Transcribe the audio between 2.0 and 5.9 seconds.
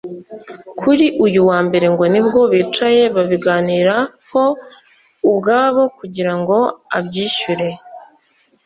nibwo bicaye babiganiraho ubwabo